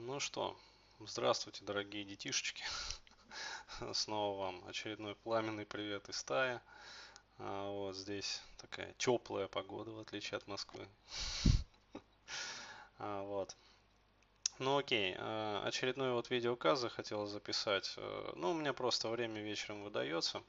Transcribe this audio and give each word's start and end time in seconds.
Ну 0.00 0.20
что, 0.20 0.56
здравствуйте, 1.00 1.64
дорогие 1.64 2.04
детишечки. 2.04 2.62
Снова 3.94 4.38
вам 4.38 4.64
очередной 4.68 5.16
пламенный 5.16 5.66
привет 5.66 6.08
из 6.08 6.18
стаи. 6.18 6.60
А 7.38 7.68
вот 7.68 7.96
здесь 7.96 8.40
такая 8.58 8.94
теплая 8.96 9.48
погода, 9.48 9.90
в 9.90 9.98
отличие 9.98 10.36
от 10.36 10.46
Москвы. 10.46 10.86
А 13.00 13.22
вот. 13.22 13.56
Ну 14.60 14.78
окей, 14.78 15.16
а, 15.18 15.64
очередной 15.66 16.12
вот 16.12 16.30
видеоказ 16.30 16.78
захотел 16.78 17.26
записать. 17.26 17.94
Э, 17.96 18.32
ну, 18.36 18.52
у 18.52 18.54
меня 18.54 18.72
просто 18.72 19.08
время 19.08 19.42
вечером 19.42 19.82
выдается. 19.82 20.44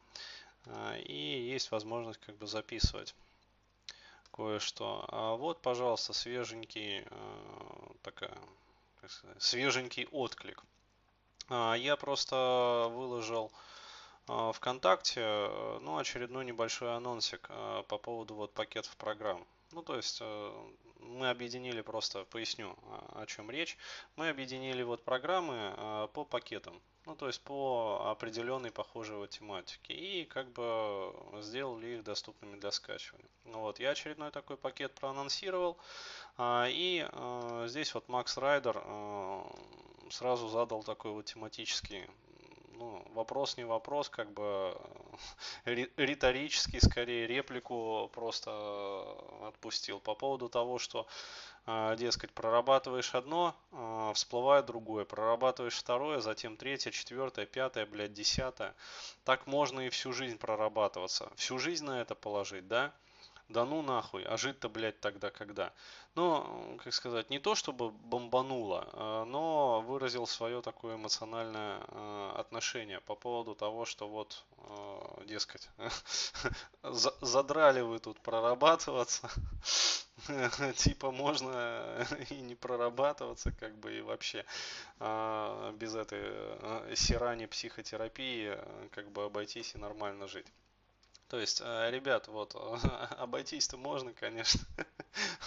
А, 0.67 0.95
и 0.95 1.13
есть 1.13 1.71
возможность 1.71 2.19
как 2.19 2.37
бы 2.37 2.45
записывать 2.45 3.15
кое-что. 4.31 5.05
А 5.07 5.35
вот, 5.35 5.63
пожалуйста, 5.63 6.13
свеженький 6.13 7.03
э, 7.03 7.93
свеженький 9.39 10.07
отклик. 10.11 10.63
А, 11.49 11.73
я 11.73 11.95
просто 11.95 12.87
выложил 12.91 13.51
а, 14.27 14.51
ВКонтакте 14.51 15.21
э, 15.21 15.79
ну, 15.81 15.97
очередной 15.97 16.45
небольшой 16.45 16.95
анонсик 16.95 17.47
а, 17.49 17.83
по 17.83 17.97
поводу 17.97 18.35
вот 18.35 18.53
пакетов 18.53 18.95
программ. 18.97 19.45
Ну, 19.71 19.83
то 19.83 19.95
есть 19.95 20.17
э, 20.21 20.69
мы 20.99 21.29
объединили 21.29 21.81
просто, 21.81 22.25
поясню, 22.25 22.75
о 23.13 23.25
чем 23.27 23.51
речь. 23.51 23.77
Мы 24.15 24.29
объединили 24.29 24.83
вот 24.83 25.03
программы 25.03 26.09
по 26.13 26.25
пакетам, 26.25 26.81
ну, 27.05 27.15
то 27.15 27.27
есть 27.27 27.41
по 27.41 28.09
определенной 28.11 28.71
похожей 28.71 29.15
вот 29.17 29.29
тематике. 29.29 29.93
И 29.93 30.25
как 30.25 30.51
бы 30.51 31.13
сделали 31.41 31.97
их 31.97 32.03
доступными 32.03 32.59
для 32.59 32.71
скачивания. 32.71 33.29
Ну, 33.45 33.61
вот, 33.61 33.79
я 33.79 33.91
очередной 33.91 34.31
такой 34.31 34.57
пакет 34.57 34.93
проанонсировал. 34.95 35.77
И 36.41 37.07
здесь 37.67 37.93
вот 37.93 38.09
Макс 38.09 38.37
Райдер 38.37 38.83
сразу 40.09 40.49
задал 40.49 40.83
такой 40.83 41.11
вот 41.11 41.25
тематический 41.25 42.07
ну, 42.79 43.03
вопрос 43.13 43.57
не 43.57 43.65
вопрос, 43.65 44.09
как 44.09 44.31
бы 44.31 44.75
э, 45.65 45.87
риторический, 45.97 46.79
скорее 46.79 47.27
реплику 47.27 48.09
просто 48.13 48.51
отпустил 49.47 49.99
по 49.99 50.15
поводу 50.15 50.49
того, 50.49 50.79
что, 50.79 51.05
э, 51.65 51.95
дескать, 51.97 52.31
прорабатываешь 52.31 53.13
одно, 53.13 53.53
э, 53.71 54.11
всплывает 54.15 54.65
другое, 54.65 55.03
прорабатываешь 55.03 55.75
второе, 55.75 56.21
затем 56.21 56.55
третье, 56.55 56.91
четвертое, 56.91 57.45
пятое, 57.45 57.85
блядь, 57.85 58.13
десятое. 58.13 58.73
Так 59.25 59.45
можно 59.45 59.81
и 59.81 59.89
всю 59.89 60.13
жизнь 60.13 60.37
прорабатываться. 60.37 61.29
Всю 61.35 61.59
жизнь 61.59 61.85
на 61.85 62.01
это 62.01 62.15
положить, 62.15 62.67
да? 62.67 62.93
Да 63.49 63.65
ну 63.65 63.81
нахуй, 63.81 64.23
а 64.23 64.37
жить-то, 64.37 64.69
блядь, 64.69 64.99
тогда 64.99 65.31
когда? 65.31 65.73
Ну, 66.13 66.77
как 66.83 66.93
сказать, 66.93 67.31
не 67.31 67.39
то 67.39 67.55
чтобы 67.55 67.89
бомбануло, 67.89 68.87
а, 68.93 69.25
но 69.25 69.81
выразил 69.81 70.27
свое 70.27 70.61
такое 70.61 70.95
эмоциональное 70.95 71.79
а, 71.87 72.35
отношение 72.37 72.99
по 73.01 73.15
поводу 73.15 73.55
того, 73.55 73.85
что 73.85 74.07
вот, 74.07 74.45
а, 74.57 75.23
дескать, 75.25 75.67
задрали 76.83 77.81
вы 77.81 77.97
тут 77.97 78.19
прорабатываться, 78.19 79.29
типа 80.75 81.09
можно 81.11 82.05
и 82.29 82.35
не 82.35 82.53
прорабатываться, 82.53 83.51
как 83.51 83.75
бы 83.79 83.97
и 83.97 84.01
вообще 84.01 84.45
без 84.99 85.95
этой 85.95 86.95
сирани 86.95 87.47
психотерапии 87.47 88.57
как 88.91 89.09
бы 89.11 89.23
обойтись 89.23 89.73
и 89.73 89.79
нормально 89.79 90.27
жить. 90.27 90.47
То 91.29 91.39
есть, 91.39 91.61
э, 91.63 91.91
ребят, 91.91 92.27
вот, 92.27 92.55
обойтись-то 93.17 93.77
можно, 93.77 94.13
конечно. 94.13 94.61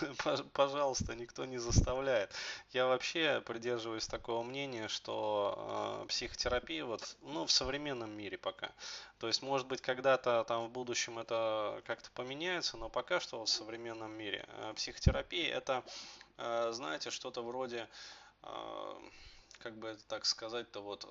Пожалуйста, 0.53 1.17
никто 1.17 1.45
не 1.45 1.59
заставляет. 1.59 2.33
Я 2.71 2.87
вообще 2.87 3.43
придерживаюсь 3.45 4.07
такого 4.07 4.45
мнения, 4.45 4.87
что 4.87 6.03
э, 6.05 6.07
психотерапия 6.07 6.85
вот, 6.85 7.17
ну, 7.23 7.47
в 7.47 7.51
современном 7.51 8.17
мире 8.17 8.39
пока. 8.39 8.71
То 9.19 9.27
есть, 9.27 9.43
может 9.43 9.67
быть, 9.67 9.81
когда-то 9.81 10.45
там 10.45 10.69
в 10.69 10.71
будущем 10.71 11.19
это 11.19 11.83
как-то 11.85 12.11
поменяется, 12.13 12.77
но 12.77 12.89
пока 12.89 13.19
что 13.19 13.45
в 13.45 13.49
современном 13.49 14.13
мире 14.13 14.47
э, 14.49 14.73
психотерапия 14.77 15.53
это, 15.53 15.83
знаете, 16.73 17.11
что-то 17.11 17.43
вроде 17.43 17.89
как 19.59 19.77
бы 19.79 19.89
это 19.89 20.05
так 20.07 20.25
сказать-то 20.25 20.81
вот 20.81 21.07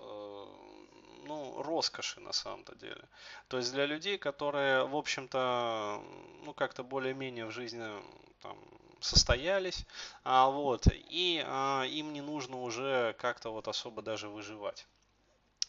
ну, 1.25 1.61
роскоши 1.61 2.19
на 2.19 2.33
самом-то 2.33 2.75
деле. 2.75 3.03
То 3.47 3.57
есть 3.57 3.71
для 3.71 3.85
людей, 3.85 4.17
которые, 4.17 4.85
в 4.85 4.95
общем-то, 4.95 6.01
ну, 6.43 6.53
как-то 6.53 6.83
более-менее 6.83 7.45
в 7.45 7.51
жизни 7.51 7.85
там, 8.41 8.57
состоялись, 8.99 9.85
а, 10.23 10.49
вот, 10.49 10.87
и 10.91 11.43
а, 11.45 11.83
им 11.83 12.13
не 12.13 12.21
нужно 12.21 12.61
уже 12.61 13.15
как-то 13.19 13.51
вот 13.51 13.67
особо 13.67 14.01
даже 14.01 14.29
выживать. 14.29 14.87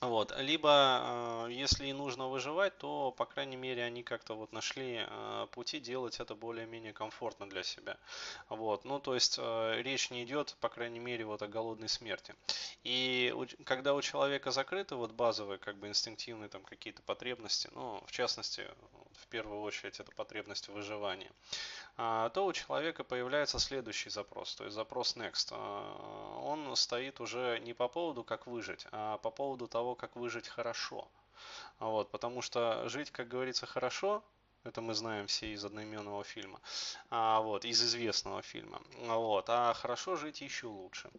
Вот. 0.03 0.35
Либо, 0.37 1.47
э, 1.47 1.53
если 1.53 1.87
и 1.87 1.93
нужно 1.93 2.27
выживать, 2.27 2.77
то, 2.79 3.13
по 3.13 3.25
крайней 3.25 3.55
мере, 3.55 3.85
они 3.85 4.03
как-то 4.03 4.35
вот 4.35 4.53
нашли 4.53 5.07
э, 5.09 5.47
пути 5.53 5.79
делать 5.79 6.19
это 6.19 6.35
более-менее 6.35 6.93
комфортно 6.93 7.49
для 7.49 7.63
себя. 7.63 7.97
Вот. 8.49 8.85
Ну, 8.85 8.99
то 8.99 9.15
есть, 9.15 9.37
э, 9.39 9.81
речь 9.81 10.11
не 10.11 10.25
идет, 10.25 10.57
по 10.61 10.69
крайней 10.69 10.99
мере, 10.99 11.25
вот 11.25 11.41
о 11.43 11.47
голодной 11.47 11.89
смерти. 11.89 12.35
И 12.83 13.33
когда 13.65 13.95
у 13.95 14.03
человека 14.03 14.51
закрыты 14.51 14.97
вот 14.97 15.13
базовые, 15.13 15.59
как 15.59 15.77
бы 15.77 15.87
инстинктивные 15.87 16.49
там 16.49 16.65
какие-то 16.65 17.03
потребности, 17.03 17.71
ну, 17.73 18.03
в 18.05 18.11
частности, 18.11 18.67
в 19.13 19.29
первую 19.29 19.61
очередь, 19.61 20.01
это 20.01 20.11
потребность 20.17 20.67
выживания, 20.67 21.31
а, 21.97 22.31
то 22.31 22.47
у 22.47 22.53
человека 22.53 23.05
появляется 23.05 23.59
следующий 23.59 24.09
запрос, 24.09 24.55
то 24.55 24.65
есть 24.65 24.75
запрос 24.75 25.17
next. 25.17 25.49
А, 25.53 26.41
он 26.43 26.75
стоит 26.75 27.21
уже 27.21 27.61
не 27.61 27.75
по 27.75 27.87
поводу, 27.89 28.25
как 28.25 28.47
выжить, 28.47 28.87
а 28.93 29.19
по 29.19 29.31
поводу 29.31 29.69
того, 29.69 29.92
как 29.95 30.17
выжить 30.17 30.49
хорошо. 30.49 31.09
Вот, 31.79 32.11
потому 32.11 32.43
что 32.43 32.89
жить, 32.89 33.11
как 33.11 33.29
говорится, 33.29 33.67
хорошо, 33.67 34.23
это 34.65 34.81
мы 34.81 34.95
знаем 34.95 35.27
все 35.27 35.53
из 35.53 35.65
одноименного 35.65 36.23
фильма, 36.25 36.61
а, 37.11 37.41
вот, 37.41 37.65
из 37.65 37.83
известного 37.83 38.43
фильма. 38.43 38.81
Вот, 38.99 39.47
а 39.49 39.75
хорошо 39.75 40.17
жить 40.17 40.41
еще 40.41 40.69
лучше. 40.69 41.11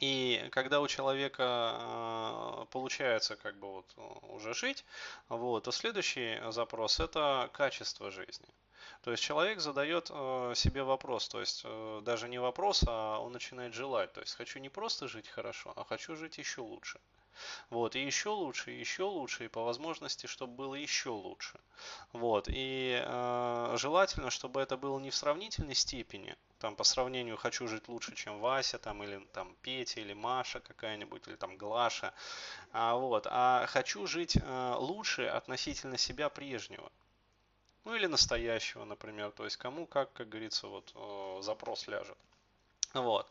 И 0.00 0.48
когда 0.50 0.80
у 0.80 0.88
человека 0.88 1.78
э, 1.78 2.66
получается 2.70 3.36
как 3.36 3.56
бы 3.58 3.72
вот 3.72 3.94
уже 4.22 4.52
жить, 4.52 4.84
вот, 5.28 5.64
то 5.64 5.70
следующий 5.70 6.40
запрос 6.50 6.98
это 6.98 7.48
качество 7.52 8.10
жизни. 8.10 8.48
То 9.02 9.12
есть 9.12 9.22
человек 9.22 9.60
задает 9.60 10.10
э, 10.10 10.52
себе 10.56 10.82
вопрос, 10.82 11.28
то 11.28 11.40
есть 11.40 11.62
э, 11.64 12.00
даже 12.02 12.28
не 12.28 12.38
вопрос, 12.38 12.84
а 12.86 13.18
он 13.18 13.32
начинает 13.32 13.72
желать. 13.72 14.12
То 14.12 14.20
есть 14.20 14.34
хочу 14.34 14.58
не 14.58 14.68
просто 14.68 15.06
жить 15.06 15.28
хорошо, 15.28 15.72
а 15.76 15.84
хочу 15.84 16.16
жить 16.16 16.38
еще 16.38 16.62
лучше. 16.62 16.98
Вот, 17.70 17.96
и 17.96 18.04
еще 18.04 18.30
лучше, 18.30 18.72
и 18.72 18.78
еще 18.78 19.04
лучше, 19.04 19.44
и 19.44 19.48
по 19.48 19.64
возможности, 19.64 20.26
чтобы 20.26 20.54
было 20.54 20.74
еще 20.74 21.10
лучше. 21.10 21.60
Вот, 22.12 22.48
и 22.48 23.02
э, 23.04 23.74
желательно, 23.78 24.30
чтобы 24.30 24.60
это 24.60 24.76
было 24.76 24.98
не 24.98 25.10
в 25.10 25.14
сравнительной 25.16 25.74
степени, 25.74 26.36
там 26.58 26.76
по 26.76 26.84
сравнению 26.84 27.36
хочу 27.36 27.68
жить 27.68 27.88
лучше, 27.88 28.14
чем 28.14 28.40
Вася, 28.40 28.78
там, 28.78 29.02
или 29.02 29.18
там 29.32 29.54
Петя, 29.60 30.00
или 30.00 30.14
Маша 30.14 30.60
какая-нибудь, 30.60 31.28
или 31.28 31.36
там 31.36 31.56
Глаша, 31.56 32.14
а, 32.72 32.94
вот, 32.96 33.26
а 33.30 33.66
хочу 33.66 34.06
жить 34.06 34.36
э, 34.36 34.74
лучше 34.78 35.26
относительно 35.26 35.98
себя 35.98 36.28
прежнего. 36.28 36.90
Ну 37.84 37.94
или 37.94 38.06
настоящего, 38.06 38.84
например, 38.84 39.30
то 39.32 39.44
есть 39.44 39.58
кому 39.58 39.86
как, 39.86 40.12
как 40.14 40.30
говорится, 40.30 40.68
вот 40.68 40.90
э, 40.94 41.42
запрос 41.42 41.86
ляжет. 41.86 42.16
Вот. 42.94 43.28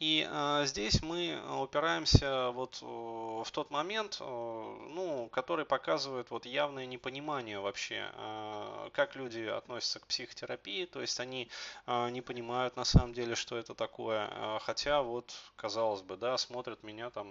И 0.00 0.28
э, 0.28 0.62
здесь 0.66 1.00
мы 1.00 1.40
упираемся 1.62 2.50
вот 2.50 2.80
э, 2.82 2.84
в 2.84 3.48
тот 3.52 3.70
момент, 3.70 4.18
э, 4.20 4.24
ну, 4.24 5.28
который 5.32 5.64
показывает 5.64 6.30
вот 6.30 6.46
явное 6.46 6.84
непонимание 6.86 7.60
вообще, 7.60 8.10
э, 8.12 8.90
как 8.92 9.14
люди 9.14 9.42
относятся 9.42 10.00
к 10.00 10.06
психотерапии, 10.08 10.86
то 10.86 11.00
есть 11.00 11.20
они 11.20 11.48
э, 11.86 12.10
не 12.10 12.22
понимают 12.22 12.76
на 12.76 12.84
самом 12.84 13.14
деле, 13.14 13.36
что 13.36 13.56
это 13.56 13.74
такое, 13.74 14.28
э, 14.30 14.58
хотя 14.62 15.02
вот, 15.02 15.32
казалось 15.54 16.02
бы, 16.02 16.16
да, 16.16 16.36
смотрят 16.36 16.82
меня 16.82 17.10
там 17.10 17.28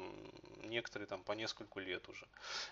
некоторые 0.64 1.08
там 1.08 1.22
по 1.22 1.34
нескольку 1.34 1.82
лет 1.82 2.08
уже, 2.08 2.26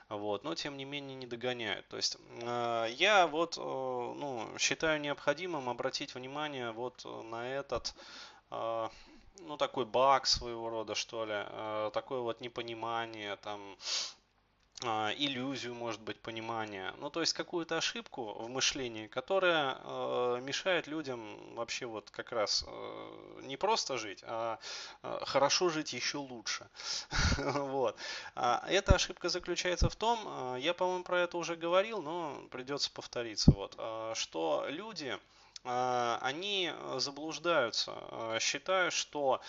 вот, 0.07 0.45
но 0.45 0.55
тем 0.55 0.77
не 0.77 0.85
менее 0.85 1.15
не 1.15 1.27
догоняют. 1.27 1.85
То 1.89 1.97
есть 1.97 2.17
э, 2.41 2.87
я 2.95 3.27
вот, 3.27 3.57
э, 3.57 3.61
ну, 3.61 4.47
считаю 4.57 5.01
необходимым 5.01 5.67
обратить 5.67 6.15
внимание 6.15 6.71
вот 6.71 7.05
на 7.25 7.45
этот 7.49 7.93
а, 7.93 8.30
ну, 8.51 9.57
такой 9.57 9.85
баг 9.85 10.27
своего 10.27 10.69
рода, 10.69 10.95
что 10.95 11.25
ли, 11.25 11.33
а, 11.35 11.91
такое 11.91 12.19
вот 12.19 12.41
непонимание, 12.41 13.35
там, 13.37 13.77
а, 14.83 15.11
иллюзию, 15.17 15.75
может 15.75 16.01
быть, 16.01 16.19
понимания. 16.19 16.93
Ну, 16.97 17.09
то 17.09 17.21
есть 17.21 17.33
какую-то 17.33 17.77
ошибку 17.77 18.33
в 18.33 18.49
мышлении, 18.49 19.07
которая 19.07 19.75
мешает 20.41 20.87
людям 20.87 21.55
вообще 21.55 21.85
вот 21.85 22.09
как 22.09 22.31
раз 22.31 22.65
не 23.43 23.57
просто 23.57 23.97
жить, 23.97 24.23
а 24.23 24.57
хорошо 25.01 25.69
жить 25.69 25.93
еще 25.93 26.17
лучше. 26.17 26.67
вот. 27.37 27.95
Эта 28.35 28.95
ошибка 28.95 29.29
заключается 29.29 29.89
в 29.89 29.95
том, 29.95 30.55
я, 30.57 30.73
по-моему, 30.73 31.03
про 31.03 31.19
это 31.19 31.37
уже 31.37 31.55
говорил, 31.55 32.01
но 32.01 32.41
придется 32.49 32.89
повториться, 32.91 33.51
вот, 33.51 33.73
что 34.15 34.65
люди 34.67 35.15
а, 35.15 35.19
они 35.63 36.71
заблуждаются, 36.97 37.93
а, 37.95 38.39
считая, 38.39 38.89
что 38.89 39.41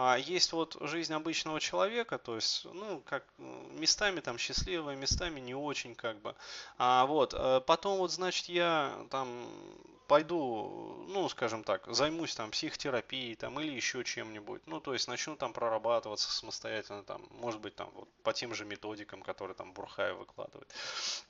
а, 0.00 0.16
есть 0.16 0.52
вот 0.52 0.76
жизнь 0.80 1.12
обычного 1.12 1.58
человека, 1.58 2.18
то 2.18 2.36
есть, 2.36 2.64
ну, 2.72 3.02
как 3.04 3.24
местами 3.38 4.20
там 4.20 4.38
счастливые, 4.38 4.96
местами 4.96 5.40
не 5.40 5.56
очень, 5.56 5.96
как 5.96 6.20
бы. 6.20 6.36
А 6.78 7.04
вот, 7.06 7.34
потом 7.66 7.98
вот, 7.98 8.12
значит, 8.12 8.48
я 8.48 8.94
там 9.10 9.28
пойду, 10.08 11.04
ну, 11.08 11.28
скажем 11.28 11.62
так, 11.62 11.86
займусь 11.86 12.34
там 12.34 12.50
психотерапией 12.50 13.34
там 13.34 13.60
или 13.60 13.72
еще 13.72 14.02
чем-нибудь. 14.02 14.62
Ну, 14.66 14.80
то 14.80 14.94
есть 14.94 15.06
начну 15.06 15.36
там 15.36 15.52
прорабатываться 15.52 16.32
самостоятельно, 16.32 17.02
там, 17.02 17.22
может 17.30 17.60
быть, 17.60 17.76
там 17.76 17.90
вот 17.94 18.08
по 18.22 18.32
тем 18.32 18.54
же 18.54 18.64
методикам, 18.64 19.22
которые 19.22 19.54
там 19.54 19.72
Бурхаев 19.72 20.16
выкладывает. 20.16 20.72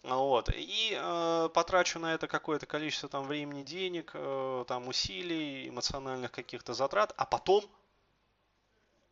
Вот. 0.05 0.49
И 0.55 0.97
э, 0.97 1.49
потрачу 1.53 1.99
на 1.99 2.15
это 2.15 2.29
какое-то 2.29 2.67
количество 2.67 3.09
там 3.09 3.27
времени, 3.27 3.63
денег, 3.63 4.13
э, 4.15 4.65
там 4.69 4.87
усилий, 4.89 5.69
эмоциональных 5.69 6.31
каких-то 6.31 6.73
затрат, 6.73 7.13
а 7.17 7.27
потом 7.27 7.65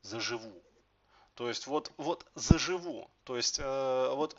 заживу. 0.06 0.62
То 1.34 1.48
есть 1.48 1.66
вот, 1.66 1.92
вот 1.96 2.26
заживу. 2.34 3.10
То 3.24 3.36
есть 3.36 3.58
э, 3.58 4.14
вот 4.14 4.36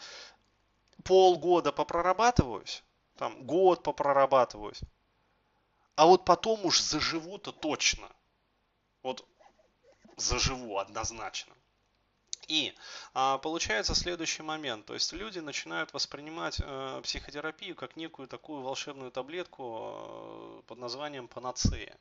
полгода 1.03 1.71
попрорабатываюсь, 1.71 2.83
там 3.17 3.45
год 3.45 3.83
попрорабатываюсь, 3.83 4.81
а 5.95 6.05
вот 6.05 6.25
потом 6.25 6.65
уж 6.65 6.79
заживу-то 6.81 7.51
точно. 7.51 8.09
Вот 9.03 9.25
заживу 10.15 10.77
однозначно. 10.77 11.53
И 12.47 12.73
а, 13.13 13.37
получается 13.39 13.93
следующий 13.93 14.41
момент, 14.41 14.85
то 14.85 14.93
есть 14.93 15.11
люди 15.11 15.39
начинают 15.39 15.93
воспринимать 15.93 16.61
э, 16.63 17.01
психотерапию 17.03 17.75
как 17.75 17.97
некую 17.97 18.29
такую 18.29 18.61
волшебную 18.61 19.11
таблетку 19.11 19.91
э, 19.91 20.61
под 20.65 20.77
названием 20.77 21.27
панацея. 21.27 21.97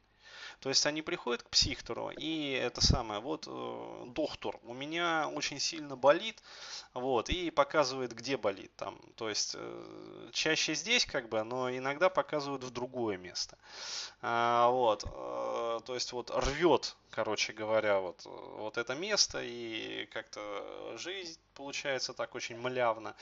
То 0.60 0.68
есть 0.68 0.86
они 0.86 1.02
приходят 1.02 1.42
к 1.42 1.50
психтору 1.50 2.10
и 2.10 2.50
это 2.52 2.80
самое, 2.80 3.20
вот 3.20 3.46
э, 3.46 4.04
доктор, 4.06 4.58
у 4.64 4.74
меня 4.74 5.28
очень 5.28 5.60
сильно 5.60 5.96
болит, 5.96 6.42
вот, 6.94 7.28
и 7.28 7.50
показывает, 7.50 8.14
где 8.14 8.36
болит 8.36 8.74
там. 8.76 8.98
То 9.16 9.28
есть 9.28 9.54
э, 9.58 10.28
чаще 10.32 10.74
здесь 10.74 11.04
как 11.04 11.28
бы, 11.28 11.42
но 11.44 11.70
иногда 11.70 12.08
показывают 12.08 12.64
в 12.64 12.70
другое 12.70 13.16
место. 13.16 13.58
А, 14.22 14.70
вот, 14.70 15.04
э, 15.04 15.80
то 15.84 15.94
есть 15.94 16.12
вот 16.12 16.30
рвет, 16.30 16.96
короче 17.10 17.52
говоря, 17.52 18.00
вот, 18.00 18.22
вот 18.24 18.78
это 18.78 18.94
место 18.94 19.40
и 19.42 20.06
как-то 20.06 20.94
жизнь 20.96 21.38
получается 21.54 22.12
так 22.12 22.34
очень 22.34 22.58
малявно, 22.58 23.14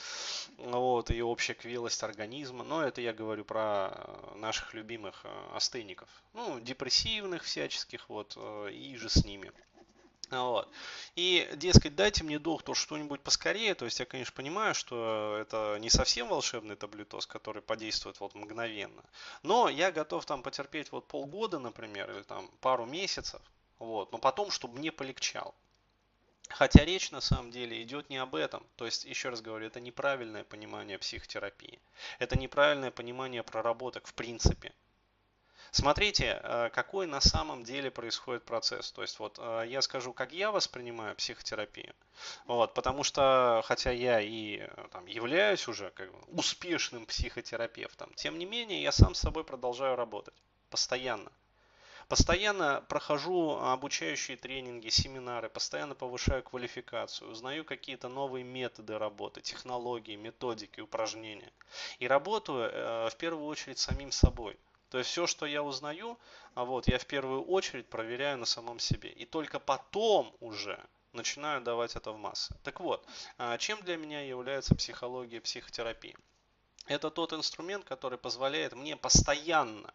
вот, 0.59 1.11
и 1.11 1.23
общая 1.23 1.55
квилость 1.55 2.03
организма, 2.03 2.65
но 2.65 2.83
это 2.83 3.01
я 3.01 3.13
говорю 3.13 3.45
про 3.45 3.93
наших 4.37 4.75
любимых 4.75 5.25
астейников, 5.53 6.09
ну, 6.33 6.59
депрессивных 6.61 6.94
всяческих, 7.43 8.09
вот, 8.09 8.37
и 8.71 8.97
же 8.97 9.09
с 9.09 9.25
ними. 9.25 9.53
Вот. 10.31 10.69
И, 11.17 11.49
дескать, 11.57 11.95
дайте 11.95 12.25
мне, 12.25 12.39
доктор, 12.39 12.75
что-нибудь 12.75 13.21
поскорее. 13.21 13.75
То 13.75 13.85
есть 13.85 14.01
я, 14.01 14.07
конечно, 14.07 14.35
понимаю, 14.35 14.75
что 14.75 15.37
это 15.41 15.77
не 15.81 15.91
совсем 15.91 16.29
волшебный 16.29 16.77
таблетоз, 16.77 17.27
который 17.27 17.63
подействует 17.63 18.19
вот 18.21 18.35
мгновенно. 18.35 19.05
Но 19.43 19.69
я 19.69 19.93
готов 19.93 20.25
там 20.25 20.43
потерпеть 20.43 20.91
вот 20.93 21.07
полгода, 21.07 21.59
например, 21.59 22.11
или 22.11 22.23
там 22.23 22.49
пару 22.61 22.87
месяцев. 22.87 23.41
Вот. 23.79 24.13
Но 24.13 24.19
потом, 24.19 24.51
чтобы 24.51 24.79
мне 24.79 24.91
полегчал. 24.91 25.55
Хотя 26.49 26.85
речь 26.85 27.11
на 27.11 27.21
самом 27.21 27.51
деле 27.51 27.83
идет 27.83 28.11
не 28.11 28.17
об 28.17 28.35
этом. 28.35 28.65
То 28.77 28.87
есть, 28.87 29.05
еще 29.05 29.29
раз 29.29 29.41
говорю, 29.41 29.67
это 29.67 29.81
неправильное 29.81 30.45
понимание 30.45 30.99
психотерапии. 30.99 31.79
Это 32.19 32.39
неправильное 32.39 32.91
понимание 32.91 33.43
проработок 33.43 34.07
в 34.07 34.15
принципе. 34.15 34.73
Смотрите, 35.75 36.41
э, 36.41 36.71
какой 36.73 37.09
на 37.09 37.21
самом 37.21 37.65
деле 37.65 37.91
происходит 37.91 38.45
процесс. 38.45 38.93
То 38.93 39.03
есть 39.03 39.19
вот 39.19 39.41
э, 39.41 39.65
я 39.67 39.83
скажу, 39.83 40.13
как 40.13 40.33
я 40.33 40.53
воспринимаю 40.53 41.17
психотерапию. 41.17 41.93
Вот, 42.47 42.75
потому 42.75 43.03
что, 43.03 43.61
хотя 43.65 43.91
я 43.91 44.21
и 44.21 44.59
э, 44.59 44.87
там, 44.93 45.05
являюсь 45.07 45.67
уже 45.67 45.91
как 45.91 46.13
бы, 46.13 46.19
успешным 46.29 47.07
психотерапевтом, 47.07 48.13
тем 48.15 48.39
не 48.39 48.47
менее 48.47 48.83
я 48.83 48.93
сам 48.93 49.17
с 49.17 49.19
собой 49.19 49.43
продолжаю 49.43 49.97
работать 49.97 50.35
постоянно. 50.71 51.33
Постоянно 52.07 52.85
прохожу 52.89 53.59
обучающие 53.59 54.37
тренинги, 54.37 54.91
семинары, 54.91 55.49
постоянно 55.49 55.97
повышаю 55.97 56.45
квалификацию, 56.45 57.33
узнаю 57.33 57.65
какие-то 57.65 58.09
новые 58.09 58.45
методы 58.45 58.97
работы, 58.97 59.41
технологии, 59.41 60.15
методики, 60.15 60.79
упражнения. 60.79 61.53
И 61.99 62.07
работаю 62.07 63.11
в 63.11 63.17
первую 63.17 63.47
очередь 63.47 63.79
самим 63.79 64.13
собой. 64.13 64.57
То 64.95 64.99
есть 64.99 65.11
все, 65.11 65.27
что 65.27 65.45
я 65.45 65.61
узнаю, 65.61 66.17
а 66.55 66.65
вот 66.65 66.87
я 66.87 67.01
в 67.01 67.07
первую 67.07 67.43
очередь 67.43 67.89
проверяю 67.89 68.39
на 68.39 68.47
самом 68.47 68.79
себе. 68.79 69.11
И 69.11 69.25
только 69.25 69.59
потом 69.59 70.33
уже 70.39 70.79
начинаю 71.13 71.61
давать 71.63 71.97
это 71.97 72.13
в 72.13 72.17
массы. 72.17 72.55
Так 72.63 72.79
вот, 72.79 73.05
а, 73.37 73.59
чем 73.59 73.83
для 73.83 73.97
меня 73.97 74.21
является 74.21 74.77
психология, 74.77 75.41
психотерапия? 75.41 76.15
Это 76.87 77.11
тот 77.11 77.33
инструмент, 77.33 77.85
который 77.85 78.19
позволяет 78.19 78.75
мне 78.75 78.97
постоянно 78.97 79.93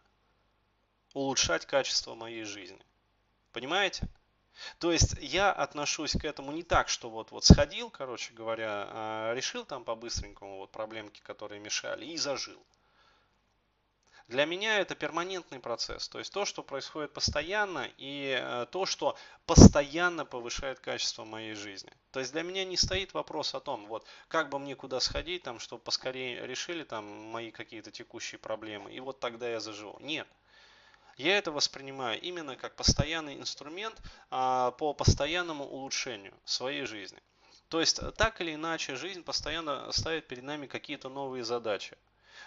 улучшать 1.14 1.64
качество 1.64 2.14
моей 2.14 2.44
жизни. 2.44 2.84
Понимаете? 3.52 4.06
То 4.80 4.92
есть 4.92 5.14
я 5.18 5.50
отношусь 5.50 6.12
к 6.12 6.26
этому 6.26 6.52
не 6.52 6.62
так, 6.62 6.90
что 6.90 7.08
вот, 7.08 7.30
вот 7.30 7.46
сходил, 7.46 7.88
короче 7.88 8.34
говоря, 8.34 8.86
а, 8.90 9.32
решил 9.32 9.64
там 9.64 9.82
по-быстренькому 9.82 10.58
вот 10.58 10.70
проблемки, 10.70 11.22
которые 11.22 11.58
мешали, 11.58 12.04
и 12.04 12.18
зажил. 12.18 12.62
Для 14.30 14.44
меня 14.44 14.78
это 14.78 14.94
перманентный 14.94 15.58
процесс, 15.58 16.08
то 16.08 16.20
есть 16.20 16.32
то, 16.32 16.44
что 16.44 16.62
происходит 16.62 17.12
постоянно 17.12 17.90
и 17.98 18.38
э, 18.40 18.66
то, 18.70 18.86
что 18.86 19.16
постоянно 19.44 20.24
повышает 20.24 20.78
качество 20.78 21.24
моей 21.24 21.54
жизни. 21.54 21.90
То 22.12 22.20
есть 22.20 22.30
для 22.30 22.44
меня 22.44 22.64
не 22.64 22.76
стоит 22.76 23.12
вопрос 23.12 23.56
о 23.56 23.60
том, 23.60 23.86
вот 23.86 24.06
как 24.28 24.48
бы 24.48 24.60
мне 24.60 24.76
куда 24.76 25.00
сходить, 25.00 25.42
там, 25.42 25.58
чтобы 25.58 25.82
поскорее 25.82 26.46
решили 26.46 26.84
там 26.84 27.04
мои 27.04 27.50
какие-то 27.50 27.90
текущие 27.90 28.38
проблемы, 28.38 28.92
и 28.94 29.00
вот 29.00 29.18
тогда 29.18 29.50
я 29.50 29.58
заживу. 29.58 29.98
Нет. 29.98 30.28
Я 31.16 31.36
это 31.36 31.50
воспринимаю 31.50 32.20
именно 32.20 32.54
как 32.54 32.76
постоянный 32.76 33.34
инструмент 33.34 34.00
а, 34.30 34.70
по 34.70 34.94
постоянному 34.94 35.64
улучшению 35.64 36.34
своей 36.44 36.84
жизни. 36.84 37.18
То 37.68 37.80
есть 37.80 38.00
так 38.16 38.40
или 38.40 38.54
иначе 38.54 38.94
жизнь 38.94 39.24
постоянно 39.24 39.90
ставит 39.90 40.28
перед 40.28 40.44
нами 40.44 40.68
какие-то 40.68 41.08
новые 41.08 41.42
задачи. 41.42 41.96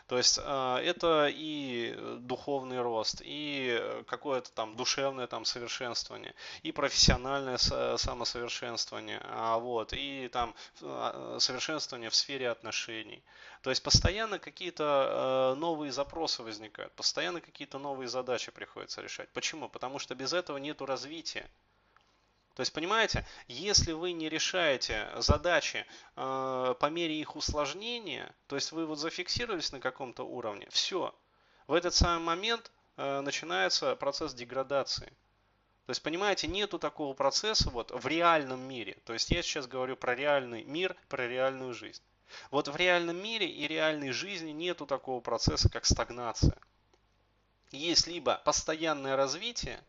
То 0.08 0.18
есть 0.18 0.40
а, 0.42 0.80
это 0.82 1.28
и 1.30 1.96
духовный 2.20 2.82
рост, 2.82 3.22
и 3.24 4.04
какое-то 4.08 4.52
там 4.52 4.76
душевное 4.76 5.28
там 5.28 5.46
совершенствование, 5.46 6.34
и 6.62 6.72
профессиональное 6.72 7.58
самосовершенствование, 7.58 9.22
а 9.24 9.58
вот, 9.58 9.94
и 9.94 10.30
там 10.32 10.56
а, 10.82 11.38
совершенствование 11.40 12.10
в 12.10 12.16
сфере 12.16 12.50
отношений. 12.50 13.24
То 13.62 13.70
есть 13.70 13.82
постоянно 13.82 14.40
какие-то 14.40 14.84
а, 14.86 15.56
новые 15.56 15.92
запросы 15.92 16.44
возникают, 16.44 16.94
постоянно 16.94 17.42
какие-то 17.42 17.80
новые 17.80 18.08
задачи 18.08 18.52
приходится 18.52 19.02
решать. 19.02 19.30
Почему? 19.30 19.70
Потому 19.70 20.00
что 20.00 20.16
без 20.16 20.34
этого 20.34 20.58
нет 20.58 20.82
развития. 20.82 21.50
То 22.56 22.62
есть, 22.62 22.72
понимаете, 22.72 23.26
если 23.48 23.94
вы 23.94 24.12
не 24.12 24.30
решаете 24.30 25.10
задачи 25.18 25.86
э, 26.16 26.76
по 26.80 26.86
мере 26.90 27.20
их 27.20 27.36
усложнения, 27.36 28.34
то 28.48 28.56
есть 28.56 28.72
вы 28.72 28.86
вот 28.86 29.00
зафиксировались 29.00 29.72
на 29.72 29.80
каком-то 29.80 30.24
уровне, 30.24 30.68
все. 30.70 31.16
В 31.66 31.74
этот 31.74 31.96
самый 31.96 32.24
момент 32.24 32.72
э, 32.98 33.22
начинается 33.22 33.96
процесс 33.96 34.36
деградации. 34.36 35.08
То 35.86 35.90
есть, 35.90 36.04
понимаете, 36.04 36.48
нету 36.48 36.78
такого 36.78 37.14
процесса 37.14 37.70
вот 37.72 37.92
в 37.92 38.08
реальном 38.08 38.62
мире. 38.62 38.98
То 39.06 39.14
есть 39.14 39.32
я 39.32 39.42
сейчас 39.42 39.68
говорю 39.68 39.98
про 39.98 40.16
реальный 40.16 40.64
мир, 40.64 40.96
про 41.10 41.28
реальную 41.28 41.74
жизнь. 41.74 42.04
Вот 42.52 42.68
в 42.68 42.76
реальном 42.76 43.18
мире 43.18 43.48
и 43.48 43.68
реальной 43.68 44.12
жизни 44.12 44.52
нету 44.52 44.86
такого 44.86 45.22
процесса, 45.22 45.70
как 45.70 45.86
стагнация. 45.86 46.58
Есть 47.72 48.08
либо 48.08 48.42
постоянное 48.46 49.16
развитие, 49.16 49.84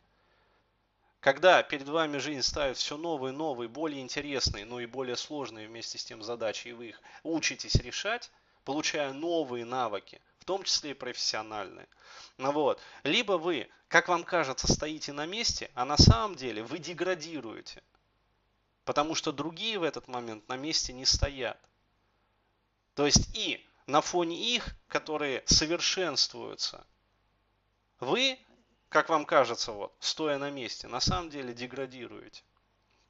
когда 1.24 1.62
перед 1.62 1.88
вами 1.88 2.18
жизнь 2.18 2.42
ставит 2.42 2.76
все 2.76 2.98
новые, 2.98 3.32
новые, 3.32 3.66
более 3.66 4.02
интересные, 4.02 4.66
но 4.66 4.78
и 4.78 4.84
более 4.84 5.16
сложные 5.16 5.66
вместе 5.66 5.96
с 5.96 6.04
тем 6.04 6.22
задачи, 6.22 6.68
и 6.68 6.72
вы 6.72 6.88
их 6.88 7.00
учитесь 7.22 7.76
решать, 7.76 8.30
получая 8.66 9.10
новые 9.14 9.64
навыки, 9.64 10.20
в 10.38 10.44
том 10.44 10.64
числе 10.64 10.90
и 10.90 10.94
профессиональные. 10.94 11.88
Ну 12.36 12.52
вот. 12.52 12.78
Либо 13.04 13.38
вы, 13.38 13.70
как 13.88 14.08
вам 14.08 14.22
кажется, 14.22 14.70
стоите 14.70 15.14
на 15.14 15.24
месте, 15.24 15.70
а 15.72 15.86
на 15.86 15.96
самом 15.96 16.34
деле 16.34 16.62
вы 16.62 16.78
деградируете. 16.78 17.82
Потому 18.84 19.14
что 19.14 19.32
другие 19.32 19.78
в 19.78 19.82
этот 19.82 20.08
момент 20.08 20.46
на 20.50 20.58
месте 20.58 20.92
не 20.92 21.06
стоят. 21.06 21.58
То 22.94 23.06
есть 23.06 23.34
и 23.34 23.66
на 23.86 24.02
фоне 24.02 24.36
их, 24.36 24.76
которые 24.88 25.42
совершенствуются, 25.46 26.86
вы 27.98 28.38
как 28.94 29.08
вам 29.08 29.24
кажется, 29.24 29.72
вот, 29.72 29.92
стоя 29.98 30.38
на 30.38 30.50
месте, 30.50 30.86
на 30.86 31.00
самом 31.00 31.28
деле 31.28 31.52
деградируете. 31.52 32.44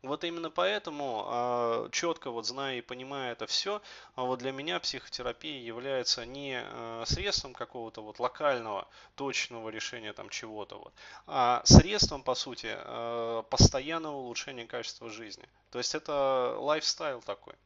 Вот 0.02 0.24
именно 0.24 0.48
поэтому, 0.48 1.24
а, 1.26 1.90
четко 1.90 2.30
вот 2.30 2.46
зная 2.46 2.78
и 2.78 2.80
понимая 2.80 3.32
это 3.32 3.46
все, 3.46 3.82
а 4.14 4.22
вот 4.22 4.38
для 4.38 4.50
меня 4.50 4.80
психотерапия 4.80 5.60
является 5.60 6.24
не 6.24 6.58
а, 6.58 7.04
средством 7.04 7.52
какого-то 7.52 8.00
вот 8.00 8.18
локального, 8.18 8.88
точного 9.14 9.68
решения 9.68 10.14
там 10.14 10.30
чего-то 10.30 10.78
вот, 10.78 10.94
а 11.26 11.60
средством, 11.66 12.22
по 12.22 12.34
сути, 12.34 12.74
постоянного 13.50 14.16
улучшения 14.16 14.64
качества 14.64 15.10
жизни. 15.10 15.46
То 15.70 15.76
есть 15.76 15.94
это 15.94 16.56
лайфстайл 16.60 17.20
такой. 17.20 17.56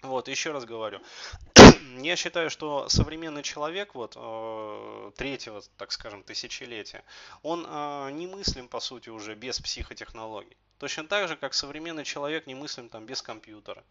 Вот, 0.00 0.28
еще 0.28 0.52
раз 0.52 0.64
говорю, 0.64 1.00
я 1.96 2.16
считаю, 2.16 2.50
что 2.50 2.88
современный 2.88 3.42
человек 3.42 3.94
вот 3.94 4.14
э, 4.16 5.10
третьего, 5.16 5.62
так 5.76 5.92
скажем, 5.92 6.22
тысячелетия, 6.22 7.04
он 7.42 7.66
э, 7.66 8.10
не 8.12 8.26
мыслим 8.26 8.68
по 8.68 8.80
сути 8.80 9.08
уже 9.08 9.34
без 9.34 9.60
психотехнологий. 9.60 10.56
Точно 10.78 11.04
так 11.04 11.28
же, 11.28 11.36
как 11.36 11.54
современный 11.54 12.04
человек 12.04 12.46
не 12.46 12.54
мыслим 12.54 12.88
там 12.88 13.06
без 13.06 13.22
компьютера. 13.22 13.84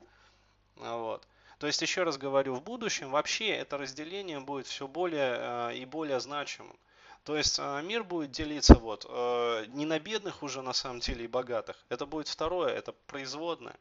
Вот. 0.75 1.27
То 1.59 1.67
есть, 1.67 1.81
еще 1.81 2.03
раз 2.03 2.17
говорю, 2.17 2.55
в 2.55 2.63
будущем 2.63 3.09
вообще 3.09 3.49
это 3.49 3.77
разделение 3.77 4.39
будет 4.39 4.67
все 4.67 4.87
более 4.87 5.37
э, 5.39 5.75
и 5.77 5.85
более 5.85 6.19
значимым. 6.19 6.77
То 7.23 7.35
есть 7.35 7.59
мир 7.59 8.05
будет 8.05 8.31
делиться 8.31 8.75
вот 8.75 9.03
не 9.03 9.85
на 9.85 9.99
бедных 9.99 10.43
уже 10.43 10.61
на 10.61 10.71
самом 10.71 11.01
деле 11.01 11.25
и 11.25 11.27
богатых. 11.27 11.75
Это 11.89 12.05
будет 12.05 12.29
второе, 12.29 12.69
это 12.69 12.93
производное 13.05 13.75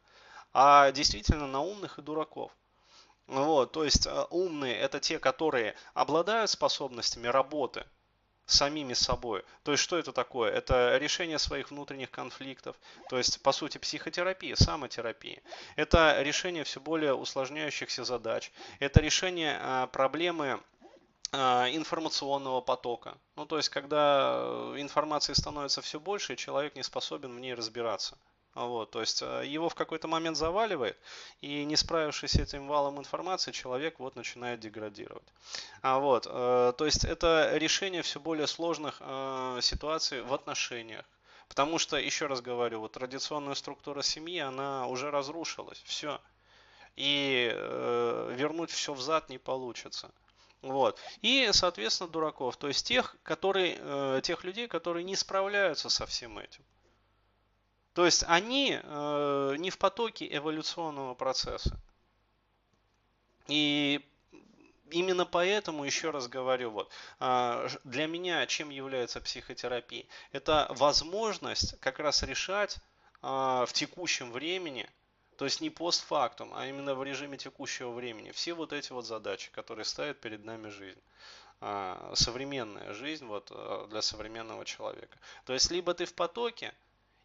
а 0.58 0.90
действительно 0.90 1.46
на 1.46 1.61
умных 1.61 1.99
и 1.99 2.02
дураков. 2.02 2.50
Вот, 3.26 3.73
то 3.73 3.85
есть 3.85 4.06
э, 4.06 4.25
умные 4.30 4.76
это 4.76 5.00
те, 5.00 5.18
которые 5.18 5.75
обладают 5.95 6.50
способностями 6.50 7.26
работы 7.26 7.85
самими 8.47 8.95
собой. 8.95 9.45
То 9.64 9.73
есть 9.73 9.83
что 9.83 9.99
это 9.99 10.12
такое? 10.12 10.52
Это 10.52 10.97
решение 10.99 11.38
своих 11.38 11.71
внутренних 11.71 12.11
конфликтов. 12.12 12.76
То 13.09 13.18
есть 13.18 13.42
по 13.42 13.50
сути 13.50 13.78
психотерапия, 13.78 14.54
самотерапия. 14.54 15.42
Это 15.75 16.23
решение 16.23 16.62
все 16.62 16.80
более 16.80 17.14
усложняющихся 17.14 18.04
задач. 18.04 18.52
Это 18.78 19.00
решение 19.00 19.59
э, 19.61 19.88
проблемы 19.92 20.61
э, 21.33 21.37
информационного 21.75 22.61
потока. 22.61 23.18
Ну, 23.35 23.45
то 23.45 23.56
есть, 23.56 23.68
когда 23.68 24.73
информации 24.76 25.33
становится 25.33 25.83
все 25.83 25.99
больше, 25.99 26.37
человек 26.37 26.76
не 26.76 26.85
способен 26.85 27.35
в 27.35 27.40
ней 27.40 27.54
разбираться. 27.54 28.16
Вот, 28.57 28.91
то 28.91 29.01
есть 29.01 29.21
э, 29.21 29.43
его 29.47 29.69
в 29.69 29.75
какой-то 29.75 30.09
момент 30.09 30.39
заваливает, 30.39 30.97
и 31.43 31.63
не 31.67 31.77
справившись 31.77 32.31
с 32.31 32.37
этим 32.37 32.69
валом 32.69 32.99
информации, 32.99 33.53
человек 33.53 33.99
вот 33.99 34.17
начинает 34.17 34.61
деградировать. 34.61 35.29
А 35.83 35.99
вот, 35.99 36.27
э, 36.27 36.73
то 36.77 36.87
есть 36.87 37.05
это 37.05 37.51
решение 37.53 38.01
все 38.01 38.19
более 38.19 38.47
сложных 38.47 38.97
э, 39.01 39.59
ситуаций 39.61 40.23
в 40.23 40.33
отношениях. 40.33 41.05
Потому 41.49 41.79
что, 41.79 41.99
еще 41.99 42.27
раз 42.27 42.41
говорю, 42.41 42.81
вот 42.81 42.93
традиционная 42.93 43.55
структура 43.55 44.01
семьи, 44.01 44.39
она 44.39 44.87
уже 44.87 45.11
разрушилась, 45.11 45.83
все. 45.85 46.19
И 46.97 47.51
э, 47.53 48.35
вернуть 48.39 48.71
все 48.71 48.95
взад 48.95 49.29
не 49.29 49.37
получится. 49.37 50.11
Вот. 50.63 50.99
И, 51.21 51.51
соответственно, 51.53 52.09
дураков, 52.09 52.57
то 52.57 52.69
есть 52.69 52.87
тех, 52.87 53.17
которые, 53.23 53.77
э, 53.79 54.21
тех 54.23 54.45
людей, 54.45 54.67
которые 54.67 55.05
не 55.05 55.15
справляются 55.15 55.91
со 55.91 56.07
всем 56.07 56.39
этим. 56.39 56.65
То 57.97 58.05
есть 58.05 58.25
они 58.29 58.79
э, 58.79 59.55
не 59.59 59.71
в 59.71 59.79
потоке 59.79 60.29
эволюционного 60.31 61.15
процесса. 61.15 61.81
И 63.47 64.07
именно 64.91 65.25
поэтому, 65.25 65.83
еще 65.83 66.11
раз 66.11 66.29
говорю, 66.29 66.73
вот, 66.73 66.91
э, 67.21 67.69
для 67.85 68.07
меня 68.07 68.45
чем 68.45 68.69
является 68.69 69.23
психотерапия? 69.23 70.05
Это 70.33 70.67
возможность 70.73 71.81
как 71.81 71.99
раз 71.99 72.23
решать 72.23 72.76
э, 73.23 73.65
в 73.67 73.71
текущем 73.73 74.31
времени, 74.31 74.87
то 75.38 75.47
есть 75.47 75.62
не 75.62 75.71
постфактум, 75.71 76.53
а 76.53 76.67
именно 76.67 76.95
в 76.95 77.03
режиме 77.03 77.38
текущего 77.38 77.93
времени, 77.93 78.31
все 78.31 78.53
вот 78.53 78.75
эти 78.75 78.93
вот 78.93 79.07
задачи, 79.07 79.50
которые 79.53 79.87
ставит 79.87 80.21
перед 80.21 80.45
нами 80.45 80.69
жизнь 80.69 81.00
э, 81.62 82.12
современная 82.12 82.93
жизнь 82.93 83.25
вот, 83.25 83.50
для 83.88 84.03
современного 84.03 84.67
человека. 84.67 85.19
То 85.47 85.55
есть 85.55 85.71
либо 85.71 85.95
ты 85.95 86.05
в 86.05 86.12
потоке, 86.12 86.75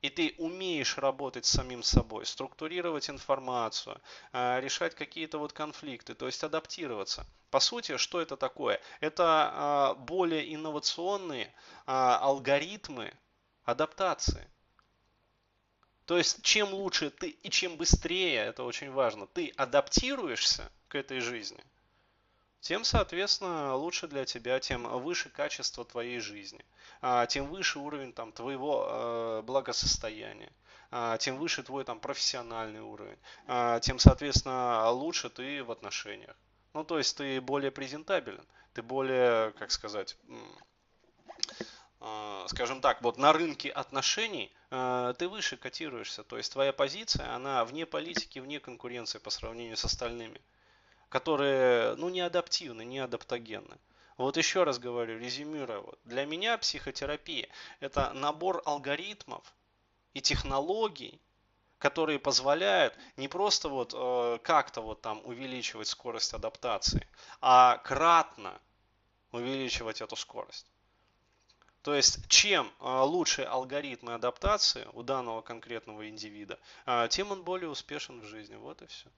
и 0.02 0.10
ты 0.10 0.34
умеешь 0.38 0.98
работать 0.98 1.46
с 1.46 1.52
самим 1.52 1.84
собой, 1.84 2.26
структурировать 2.26 3.10
информацию, 3.10 4.02
а, 4.32 4.60
решать 4.60 4.96
какие-то 4.96 5.38
вот 5.38 5.54
конфликты, 5.54 6.16
то 6.16 6.26
есть 6.26 6.44
адаптироваться. 6.44 7.26
По 7.52 7.60
сути, 7.60 7.98
что 7.98 8.20
это 8.20 8.36
такое? 8.36 8.82
Это 9.00 9.24
а, 9.26 9.94
более 9.94 10.54
инновационные 10.54 11.54
а, 11.86 12.18
алгоритмы 12.18 13.14
адаптации. 13.64 14.48
То 16.06 16.18
есть, 16.18 16.42
чем 16.42 16.74
лучше 16.74 17.10
ты 17.10 17.30
и 17.30 17.50
чем 17.50 17.78
быстрее, 17.78 18.40
это 18.40 18.64
очень 18.64 18.92
важно, 18.92 19.28
ты 19.28 19.54
адаптируешься 19.56 20.72
к 20.88 20.96
этой 20.96 21.20
жизни, 21.20 21.64
тем, 22.62 22.84
соответственно, 22.84 23.76
лучше 23.76 24.08
для 24.08 24.24
тебя, 24.26 24.60
тем 24.60 24.84
выше 24.84 25.30
качество 25.30 25.84
твоей 25.84 26.20
жизни, 26.20 26.64
а, 27.02 27.26
тем 27.26 27.48
выше 27.48 27.80
уровень 27.80 28.14
там, 28.14 28.32
твоего 28.32 28.88
э, 28.88 29.42
благосостояния, 29.42 30.52
а, 30.92 31.18
тем 31.18 31.38
выше 31.38 31.64
твой 31.64 31.84
там, 31.84 32.00
профессиональный 32.00 32.82
уровень, 32.82 33.18
а, 33.48 33.80
тем, 33.80 33.98
соответственно, 33.98 34.90
лучше 34.92 35.32
ты 35.32 35.64
в 35.64 35.72
отношениях. 35.72 36.36
Ну, 36.74 36.84
то 36.84 37.00
есть 37.00 37.18
ты 37.18 37.42
более 37.42 37.72
презентабелен, 37.72 38.46
ты 38.74 38.84
более, 38.84 39.52
как 39.54 39.72
сказать, 39.72 40.16
скажем 42.48 42.82
так, 42.82 43.02
вот 43.02 43.18
на 43.18 43.34
рынке 43.34 43.70
отношений 43.70 44.52
ты 44.70 45.28
выше 45.28 45.58
котируешься, 45.58 46.24
то 46.24 46.38
есть 46.38 46.52
твоя 46.54 46.72
позиция, 46.72 47.36
она 47.36 47.66
вне 47.66 47.86
политики, 47.86 48.40
вне 48.40 48.60
конкуренции 48.60 49.20
по 49.20 49.30
сравнению 49.30 49.76
с 49.76 49.84
остальными 49.84 50.40
которые 51.12 51.96
ну, 51.96 52.08
не 52.08 52.22
адаптивны, 52.22 52.86
не 52.86 53.00
адаптогенны. 53.00 53.78
Вот 54.16 54.38
еще 54.38 54.64
раз 54.64 54.80
говорю, 54.80 55.20
резюмируя, 55.20 55.80
вот, 55.80 56.00
для 56.06 56.26
меня 56.26 56.58
психотерапия 56.58 57.50
это 57.82 58.14
набор 58.14 58.62
алгоритмов 58.66 59.44
и 60.14 60.22
технологий, 60.22 61.20
которые 61.80 62.18
позволяют 62.18 62.98
не 63.18 63.28
просто 63.28 63.68
вот 63.68 63.94
э, 63.94 64.40
как-то 64.42 64.82
вот 64.82 65.02
там 65.02 65.22
увеличивать 65.26 65.90
скорость 65.90 66.34
адаптации, 66.34 67.06
а 67.42 67.78
кратно 67.80 68.58
увеличивать 69.34 70.00
эту 70.00 70.16
скорость. 70.16 70.68
То 71.82 71.94
есть, 71.94 72.26
чем 72.30 72.72
э, 72.80 73.02
лучше 73.02 73.42
алгоритмы 73.42 74.14
адаптации 74.14 74.88
у 74.94 75.04
данного 75.04 75.42
конкретного 75.42 76.08
индивида, 76.08 76.58
э, 76.86 77.08
тем 77.10 77.32
он 77.32 77.44
более 77.44 77.70
успешен 77.70 78.22
в 78.22 78.26
жизни. 78.26 78.56
Вот 78.56 78.82
и 78.82 78.86
все. 78.86 79.10